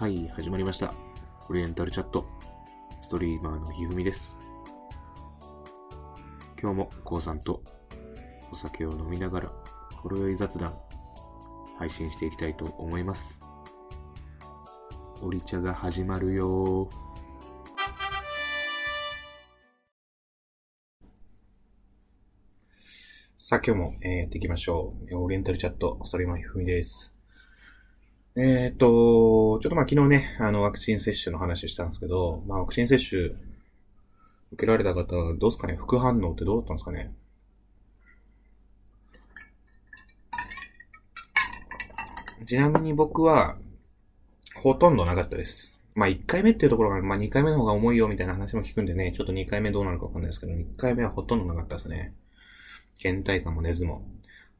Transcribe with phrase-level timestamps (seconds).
[0.00, 0.94] はい、始まりました。
[1.50, 2.24] オリエンタルチャット。
[3.02, 4.34] ストリーマーのひふみです。
[6.58, 7.62] 今日もこうさんと
[8.50, 9.52] お酒を飲みながら、
[9.96, 10.74] ほろ酔い雑談、
[11.76, 13.38] 配信していきたいと思います。
[15.20, 16.88] オリ茶が始まるよ。
[23.38, 25.16] さあ、今日も、えーやっていきましょう。
[25.18, 27.19] オリエンタルチャット、ストリーマーひふみです。
[28.36, 33.36] えーっと、ちょっとまあ昨日ね、あの、ワクチン接種の話したんですけど、まあワクチン接種受
[34.56, 35.74] けられた方、どうですかね？
[35.76, 37.12] 副反応ってどうだったんですかね？
[42.46, 43.56] ちなみに僕は、
[44.54, 45.72] ほとんどなかったです。
[45.96, 52.14] まあ1回目っていうところが、まあ2回目の方が重いよみたいな話も聞くんでね、ちょっと2回目どうなるかわかんないですけど、1回目はほとんどなかったですね。
[53.02, 54.04] 倦怠感も熱も。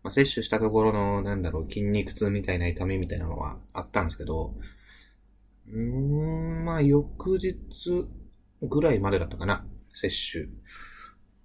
[0.03, 4.55] まあ、接種したところの、なんだろう、筋肉痛みたいな痛みみたいなのはあったんですけど、
[5.69, 7.57] うーん、まあ、翌日
[8.63, 10.47] ぐらいまでだったかな、接種。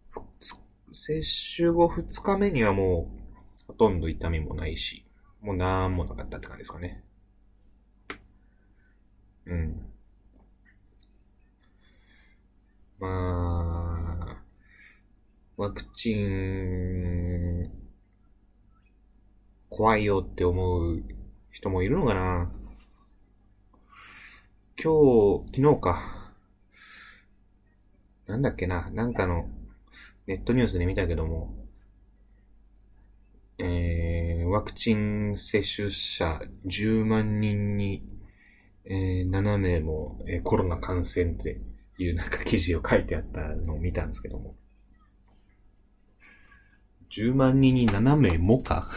[0.10, 0.56] ふつ
[0.94, 1.22] 接
[1.58, 3.12] 種後2日目にはも
[3.62, 5.06] う、ほとんど痛みもないし、
[5.42, 7.04] もうなんもなかったって感じですかね。
[9.46, 9.86] うん。
[13.00, 13.08] ま
[14.22, 14.44] あ、
[15.58, 17.35] ワクチン、
[19.76, 21.04] 怖いよって思う
[21.52, 22.50] 人もいるのかな
[24.82, 26.32] 今日、昨日か。
[28.26, 29.50] なんだっけな、なんかの、
[30.28, 31.54] ネットニュースで見たけども、
[33.58, 38.08] えー、ワクチン接種者10万人に、
[38.86, 41.60] えー、7名も、えーコロナ感染って
[41.98, 44.56] いうなんか記事を書いてあったのを見たんですけども。
[47.12, 48.90] 10万人に7名もか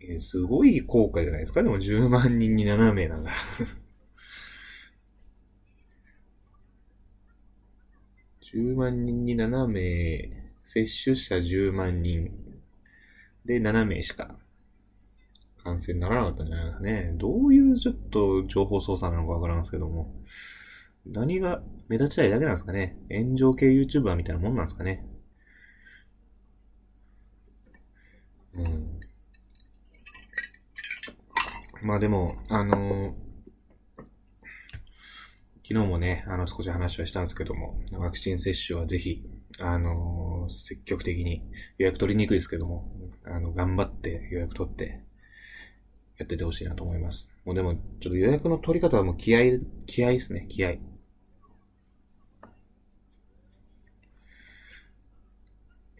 [0.00, 1.62] えーすごい効果じゃないですか？
[1.62, 3.32] でも10万人に7名なんだ。
[8.40, 10.28] 10万人に7名、
[10.66, 12.30] 接種者10万人
[13.44, 14.36] で7名しか
[15.62, 17.12] 感染ならなかったんじゃないですかね。
[17.16, 20.14] どういうちょっと情報操作なのかわからんすけども。
[21.06, 22.96] 何が目立ちたいだけなんですかね。
[23.10, 25.04] 炎上系 YouTuber みたいなもんなんですかね。
[28.54, 29.00] うん。
[31.86, 33.26] まあでも、あのー
[35.68, 39.22] 昨日もね、あの、少し話はしたんですけども、ワクチン接種はぜひ、
[39.58, 41.42] あのー積極的に
[41.78, 42.88] 予約取りにくいですけども、
[43.24, 45.00] あの、頑張って予約取って、
[46.18, 47.30] やっててほしいなと思います。
[47.44, 47.82] もうでも、ちょっ
[48.12, 50.74] と予約の取り方はもう気合、気合ですね、気合。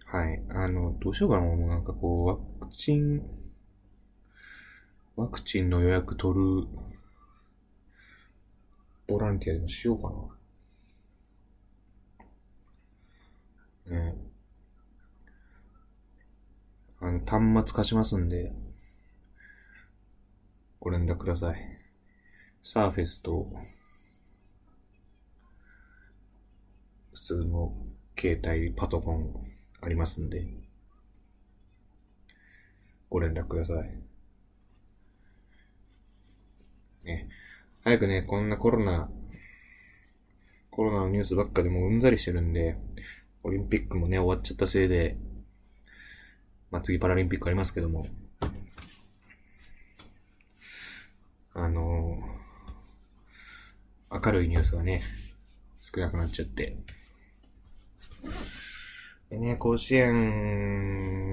[0.06, 0.42] はい。
[0.48, 1.42] あの、どうしようかな。
[1.42, 2.26] もうなんかこう、
[2.62, 3.22] ワクチン、
[5.16, 6.68] ワクチンの予約取る、
[9.06, 10.10] ボランティアでもしようか
[13.88, 13.96] な。
[13.96, 14.14] ね
[17.00, 18.52] あの、端末貸しますんで、
[20.80, 21.78] ご連絡ください。
[22.62, 23.50] サーフェスと、
[27.14, 27.74] 普通の
[28.18, 29.50] 携帯、パソコン
[29.80, 30.46] ありますんで、
[33.08, 34.05] ご連絡ください。
[37.06, 37.28] ね、
[37.84, 39.08] 早くね、こんなコロナ、
[40.70, 42.76] コロナのニュースばっかでもううんざりしてるんで、
[43.44, 45.16] オリンピックもね、終わっちゃったせいで、
[46.72, 48.06] まあ、次パラリンピックありますけども、
[51.54, 52.18] あの
[54.10, 55.02] 明るいニュースがね、
[55.80, 56.76] 少なくなっちゃって。
[59.30, 61.25] でね、甲子園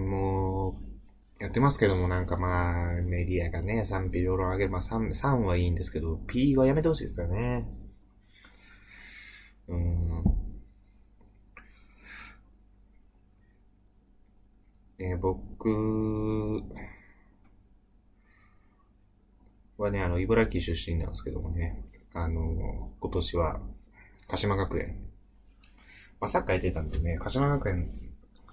[1.43, 4.69] やってますけども、なんかまあ、メディアがね、賛否両論上げる。
[4.69, 7.67] まあ3、3はいいんですけど、P はやめてほしいですよね。
[9.67, 10.23] うん。
[14.99, 16.63] ね、僕
[19.77, 21.83] はね、あの、茨城出身なんですけどもね、
[22.13, 23.59] あの、今年は、
[24.29, 24.95] 鹿島学園。
[26.21, 28.02] まあ、サッカーやってたんでね、鹿島学園、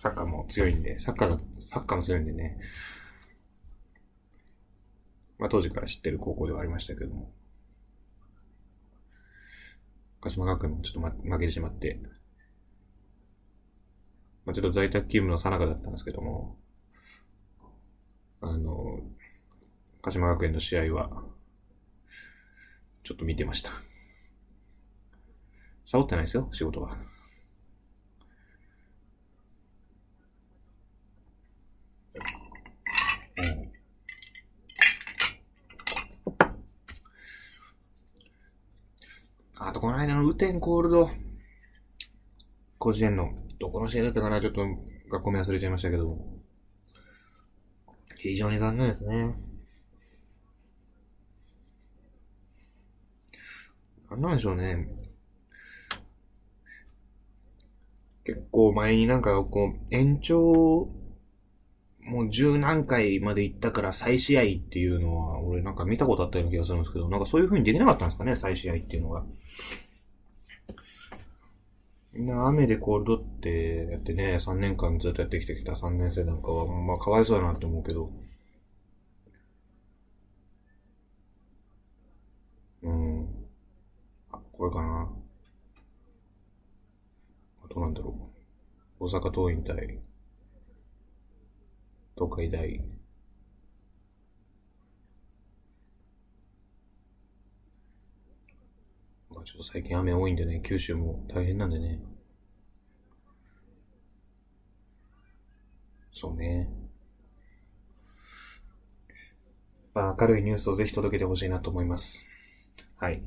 [0.00, 2.56] サッカーも強いんで、サッカーが、サッカーも強いんでね、
[5.38, 7.30] まあ、当時から知ってる高校ではありましたけども、
[10.22, 12.00] 鹿島学園もちょっと、負けてしまって、
[14.46, 16.56] まあ、ちょっと在宅勤務の最中だったんですけども、
[18.40, 19.00] あの、
[20.00, 21.10] 鹿島学園の試合は、
[23.04, 23.70] ちょっと見てました。
[25.84, 27.19] サボってないですよ、仕事は。
[33.36, 33.72] うん。
[39.62, 41.10] あと、この間の雨天コールド、
[42.78, 44.62] 甲子園の、どこの試合だったかな、ちょっと
[45.10, 46.18] 学校名忘れちゃいましたけど、
[48.16, 49.34] 非常に残念ですね。
[54.10, 54.88] なんなんでしょうね。
[58.24, 60.88] 結構前になんかこう、延長
[62.04, 69.24] もう十何回まで行ったから再試合っていうのは、俺なんか見たことあったような気がするんですけど、なんかそういう風にできなかったんですかね、再試合っていうのが。
[72.12, 78.10] みんな雨でコールドってやってね、3年間ずっとやってきてきた3年生なんかは、まあかわいそうだなって思うけど。
[82.82, 83.28] うん。
[84.32, 85.08] あ、これかな。
[87.68, 88.14] どうなんだろ
[89.00, 89.04] う。
[89.04, 90.00] 大阪桐蔭対
[92.20, 92.82] 東海大。
[99.30, 101.98] まあちょっと最近雨多いんでね、九州も大変なんでね。
[106.12, 106.68] そうね。
[109.94, 112.22] まあ明るいニュースをぜひ届けてほしいなと思います。
[112.98, 113.22] はい。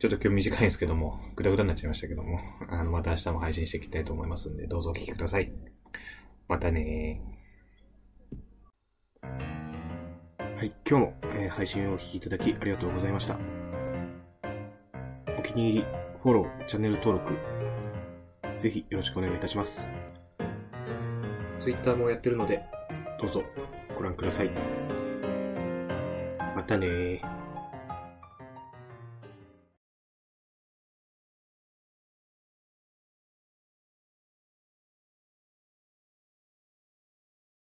[0.00, 5.52] ちょっと今日短いんですけども、ぐだぐだになっちゃいましたけども、あの、また明日も配信していきたいと思いますんで、どうぞお聞きください。
[6.48, 7.20] またね
[9.20, 13.38] はい、今日も、えー配信をお聞きいただきありがとうございました。
[15.38, 15.86] お気に入り、
[16.22, 17.36] フォロー、チャンネル登録、
[18.58, 19.86] ぜひよろしくお願いいたします。
[21.60, 22.62] Twitter もやってるので、
[23.20, 23.44] どうぞ
[23.96, 24.50] ご覧ください。
[26.56, 27.37] またね。